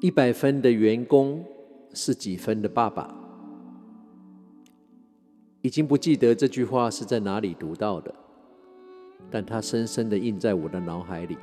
[0.00, 1.44] 一百分的员工
[1.92, 3.12] 是几分的爸爸？
[5.60, 8.14] 已经不记得这句话是在哪里读到的，
[9.28, 11.36] 但它深深的印在我的脑海里。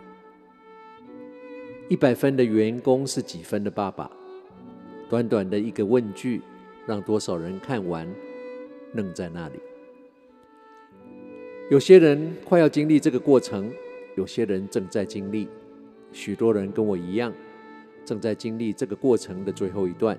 [1.89, 4.09] 一百分的员工是几分的爸爸？
[5.09, 6.41] 短短的一个问句，
[6.88, 8.07] 让多少人看完
[8.93, 9.59] 愣在那里。
[11.70, 13.71] 有些人快要经历这个过程，
[14.15, 15.50] 有些人正在经历，
[16.11, 17.33] 许多人跟我一样。
[18.05, 20.15] 正在经历这个过程的最后一段，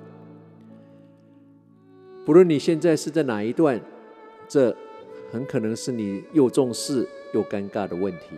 [2.24, 3.80] 不论你现在是在哪一段，
[4.48, 4.76] 这
[5.30, 8.34] 很可能是你又重视又尴尬的问题。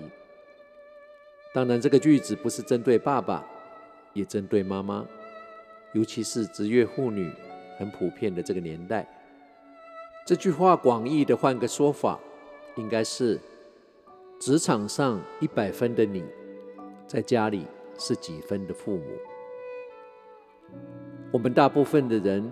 [1.54, 3.42] 当然，这个句子不是针对爸爸，
[4.12, 5.06] 也针对妈妈，
[5.94, 7.32] 尤其是职业妇女
[7.78, 9.08] 很普遍的这个年代。
[10.26, 12.20] 这句话广义的换个说法，
[12.78, 13.38] 应该是
[14.38, 16.22] 职场上一百分的你，
[17.08, 17.66] 在家里
[17.98, 19.04] 是几分的父母。
[21.32, 22.50] 我们大部分的人，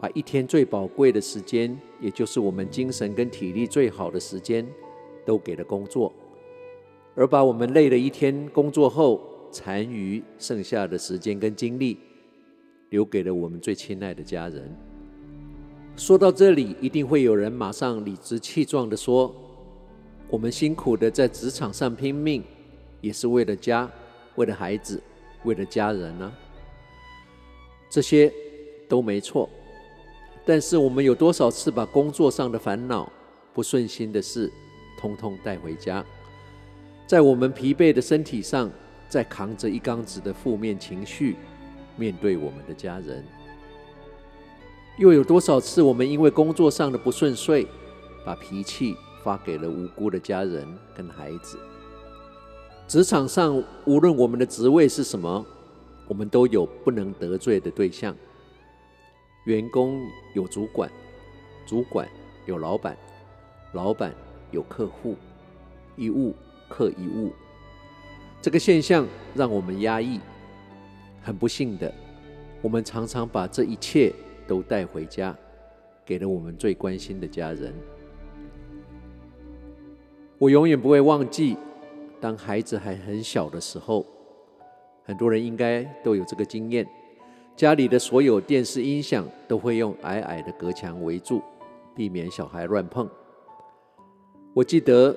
[0.00, 4.66] 把一天最宝贵的时间，也就是我们精神跟体力最好的时间，
[5.24, 6.12] 都给了工作，
[7.14, 9.20] 而把我们累了一天工作后
[9.52, 11.96] 残余剩下的时间跟精力，
[12.90, 14.87] 留给了我们最亲爱的家人。
[15.98, 19.34] 说到这里，一定会有人马上理直气壮地说
[20.30, 22.44] ：“我们辛苦的在职场上拼命，
[23.00, 23.90] 也是为了家，
[24.36, 25.02] 为了孩子，
[25.42, 26.32] 为了家人呢。”
[27.90, 28.32] 这些
[28.88, 29.50] 都没错，
[30.46, 33.10] 但是我们有多少次把工作上的烦恼、
[33.52, 34.48] 不顺心的事，
[35.00, 36.04] 通通带回家，
[37.08, 38.70] 在我们疲惫的身体上，
[39.08, 41.34] 再扛着一缸子的负面情绪，
[41.96, 43.24] 面对我们的家人？
[44.98, 47.66] 又有多少次我们因为工作上的不顺遂，
[48.24, 51.56] 把脾气发给了无辜的家人跟孩子？
[52.88, 55.46] 职场上，无论我们的职位是什么。
[56.08, 58.16] 我们都有不能得罪的对象，
[59.44, 60.00] 员工
[60.34, 60.90] 有主管，
[61.66, 62.08] 主管
[62.46, 62.96] 有老板，
[63.72, 64.14] 老板
[64.50, 65.14] 有客户，
[65.96, 66.34] 一物
[66.66, 67.30] 克一物。
[68.40, 70.18] 这个现象让我们压抑。
[71.20, 71.92] 很不幸的，
[72.62, 74.10] 我们常常把这一切
[74.48, 75.36] 都带回家，
[76.04, 77.72] 给了我们最关心的家人。
[80.38, 81.56] 我永远不会忘记，
[82.20, 84.04] 当孩子还很小的时候。
[85.04, 86.86] 很多人应该都有这个经验，
[87.56, 91.42] 家里的所有电视音响都会用矮矮的隔墙围住，
[91.94, 93.08] 避免小孩乱碰。
[94.52, 95.16] 我记得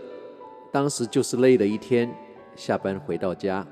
[0.71, 2.09] 当时就是累了一天，
[2.55, 3.67] 下班回到家，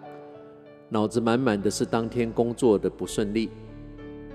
[0.90, 3.50] 脑子满满的是当天工作的不顺利。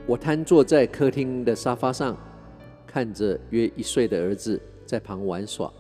[0.07, 2.15] 我瘫坐在客厅的沙发上，
[2.87, 5.73] 看着约一岁的儿子在旁玩耍，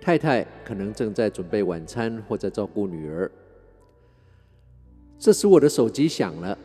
[0.00, 3.30] 太太可能正在准备晚餐或在照顾女儿。
[5.18, 6.56] 这时，我的手机响了，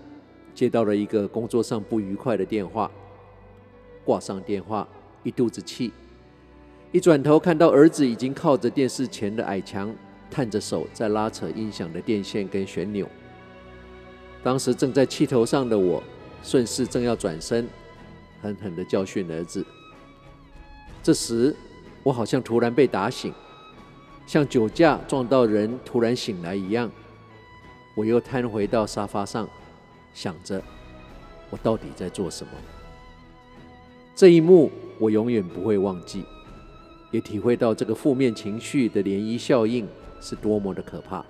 [0.53, 2.89] 接到了一个工作上不愉快的电话。
[4.05, 4.87] 挂上电话，
[5.23, 5.91] 一肚子气。
[6.93, 9.93] 一转头看到儿子已经靠着电视前的矮墙，
[10.31, 13.05] 探着手在拉扯音响的电线跟旋钮。
[14.41, 16.01] 当时正在气头上的我，
[16.45, 17.67] 顺势正要转身，
[18.39, 19.65] 狠狠地教训儿子。
[21.01, 21.55] 这时，
[22.03, 23.33] 我好像突然被打醒，
[24.27, 26.89] 像酒驾撞到人突然醒来一样。
[27.97, 29.49] 我又瘫回到沙发上，
[30.13, 30.61] 想着
[31.49, 32.51] 我到底在做什么。
[34.15, 36.23] 这一幕我永远不会忘记，
[37.09, 39.87] 也体会到这个负面情绪的涟漪效应
[40.21, 41.25] 是多么的可怕。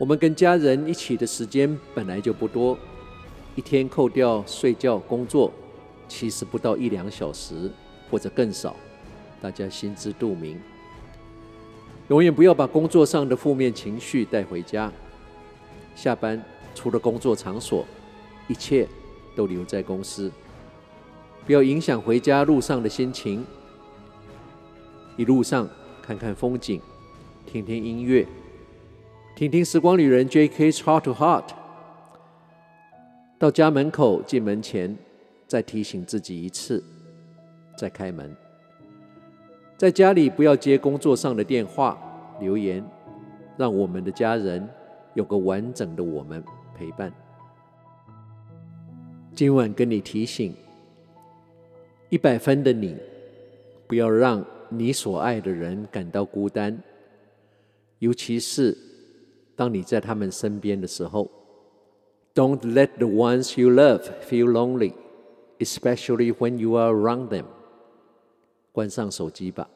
[0.00, 2.74] 我们跟家人一起的时间本来就不多，
[3.54, 5.52] 一天扣掉睡觉、工作，
[6.08, 7.70] 其实不到一两小时，
[8.10, 8.74] 或者更少，
[9.42, 10.58] 大家心知肚明。
[12.08, 14.90] 永远不要把工作上的负面情绪带回家。
[15.94, 16.42] 下班
[16.74, 17.84] 除了工作场所，
[18.48, 18.88] 一切
[19.36, 20.32] 都留在公司，
[21.44, 23.44] 不要影响回家路上的心情。
[25.18, 25.68] 一路上
[26.00, 26.80] 看看风景，
[27.44, 28.26] 听听音乐，
[29.36, 31.48] 听听时光旅人 J.K.'s Heart to Heart。
[33.38, 34.94] 到家门口进门前，
[35.46, 36.82] 再提醒自己一次，
[37.74, 38.36] 再开门。
[39.78, 41.98] 在家里不要接工作上的电话、
[42.38, 42.84] 留言，
[43.56, 44.68] 让我们的家人
[45.14, 46.44] 有个完整的我们
[46.76, 47.10] 陪伴。
[49.34, 50.54] 今晚跟你提醒：
[52.10, 52.94] 一百分的你，
[53.86, 56.78] 不要让你所爱的人感到孤单，
[58.00, 58.76] 尤其是
[59.59, 61.29] 当你在他们身边的时候。
[62.35, 64.93] Don't let the ones you love feel lonely,
[65.59, 67.45] especially when you are around them.
[68.73, 69.69] 关上手机吧，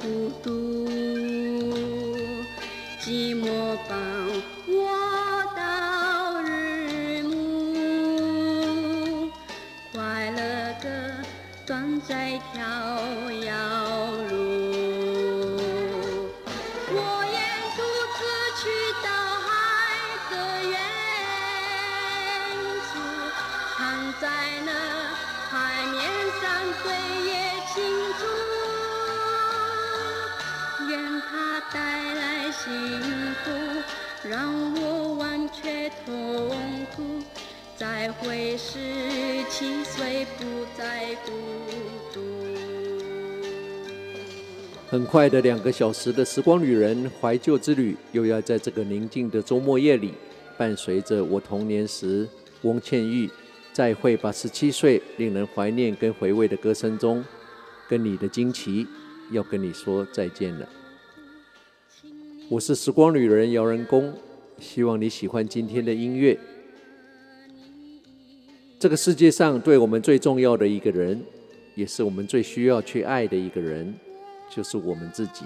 [0.00, 0.50] 孤独，
[3.00, 3.44] 寂寞
[3.88, 3.90] 伴
[4.66, 4.80] 我
[5.56, 5.60] 到
[6.42, 9.30] 日暮，
[9.92, 9.96] 快
[10.30, 10.38] 乐
[10.80, 10.84] 的
[11.64, 12.60] 船在飘
[35.48, 36.50] 却痛
[36.94, 37.02] 苦，
[37.76, 38.78] 再会十
[39.50, 40.44] 七岁，不
[40.76, 41.32] 再孤
[42.12, 42.20] 独。
[44.88, 50.12] 很快的两个小时的时光旅人怀旧之旅，又要在这个宁静的周末夜里，
[50.58, 52.28] 伴随着我童年时
[52.62, 53.30] 翁倩玉。
[53.72, 57.24] 再会吧，十七岁，令人怀念跟回味的歌声中，
[57.88, 58.86] 跟你的惊奇
[59.30, 60.68] 要跟你说再见了。
[62.50, 64.12] 我是时光旅人姚仁恭，
[64.62, 66.38] 希望你喜欢今天的音乐。
[68.78, 71.20] 这个世界上对我们最重要的一个人，
[71.74, 73.92] 也是我们最需要去爱的一个人，
[74.48, 75.44] 就是我们自己。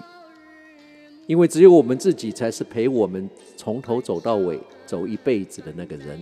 [1.27, 6.21] 因为只有我们自己，才是陪我们从头走到尾、走一辈子的那个人。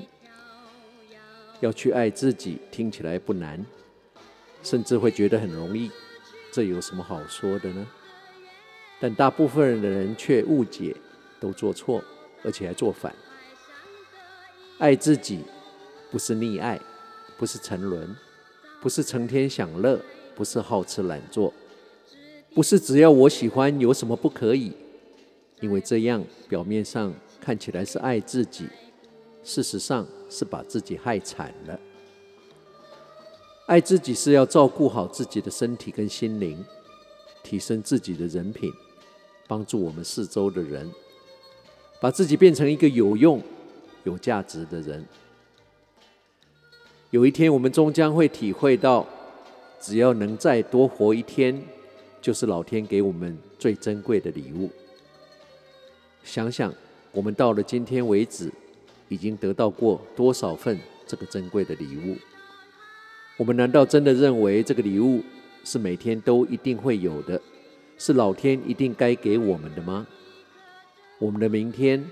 [1.60, 3.64] 要去爱自己，听起来不难，
[4.62, 5.90] 甚至会觉得很容易。
[6.52, 7.84] 这有什么好说的呢？
[9.00, 10.94] 但大部分人的人却误解，
[11.40, 12.02] 都做错，
[12.44, 13.14] 而且还做反。
[14.78, 15.40] 爱自己
[16.10, 16.80] 不是溺爱，
[17.38, 18.14] 不是沉沦，
[18.80, 20.00] 不是成天享乐，
[20.34, 21.52] 不是好吃懒做，
[22.54, 24.72] 不是只要我喜欢，有什么不可以？
[25.60, 28.68] 因为这样表面上看起来是爱自己。
[29.42, 31.78] 事实上是把自己害惨了。
[33.66, 36.64] 爱自己是要照顾好自己的身体跟心灵，
[37.42, 38.72] 提升自己的人品，
[39.46, 40.90] 帮助我们四周的人，
[42.04, 43.40] 把自己变成一个有用、
[44.02, 45.02] 有价值的人。
[47.08, 49.06] 有一天，我们终将会体会到，
[49.80, 51.58] 只要能再多活一天，
[52.20, 54.68] 就是老天给我们最珍贵的礼物。
[56.22, 56.70] 想想，
[57.10, 58.52] 我们到了今天为止。
[59.08, 62.16] 已经得到过多少份这个珍贵的礼物？
[63.38, 65.22] 我们难道真的认为这个礼物
[65.62, 67.40] 是每天都一定会有的，
[67.96, 70.06] 是老天一定该给我们的吗？
[71.24, 72.04] 我们的明天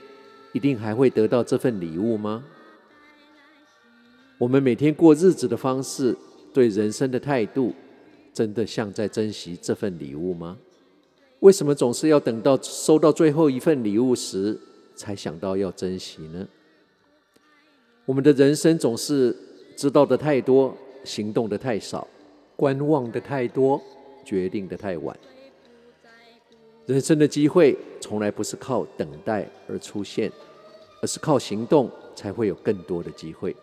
[0.53, 2.43] 一定还会得到这份礼物吗？
[4.39, 6.17] 我们每天过日子的方式，
[6.51, 7.75] 对人生的态度，
[8.33, 10.57] 真的像在珍惜这份礼物吗？
[11.41, 14.59] 为什么总是要等到收到最后一份礼物时，
[14.95, 16.49] 才想到要珍惜呢？
[18.07, 19.37] 我们的人生总是
[19.77, 20.75] 知道的太多，
[21.05, 22.09] 行动的太少，
[22.57, 23.79] 观望的太多，
[24.25, 25.15] 决定的太晚。
[26.87, 30.31] 人生的机会从来不是靠等待而出现，
[31.01, 33.55] 而是靠行动才会有更多的机会。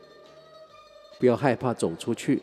[1.19, 2.41] 不要害怕走出去，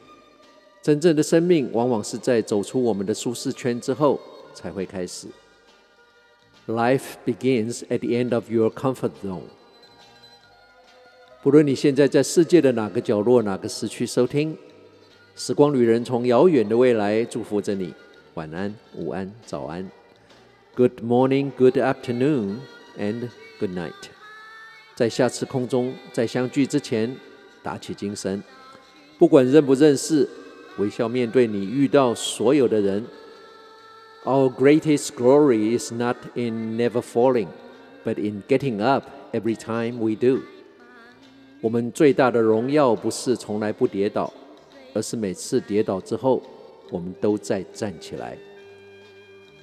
[0.83, 4.21] 真正的生命往往是在走出我们的舒适圈之后
[4.53, 5.29] 才会开始。
[6.67, 9.45] Life begins at the end of your comfort zone.
[11.43, 14.59] 不论你现在在世界的哪个角落、哪个时区收听，
[15.37, 17.95] 时光旅人从遥远的未来祝福着你。
[18.35, 19.91] 晚安、午安、早安
[20.77, 22.59] ，Good morning, Good afternoon,
[22.99, 23.93] and Good night。
[24.95, 27.17] 在下次空中再相聚之前，
[27.63, 28.43] 打起精神，
[29.19, 30.29] 不管认不认识，
[30.79, 33.05] 微笑面对你遇到所有的人。
[34.25, 37.49] Our greatest glory is not in never falling,
[38.05, 40.43] but in getting up every time we do.
[41.61, 44.33] 我们最大的荣耀不是从来不跌倒，
[44.95, 46.43] 而是每次跌倒之后，
[46.91, 48.37] 我们都再站起来。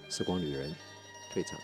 [0.09, 0.73] 时光旅人，
[1.33, 1.59] 非常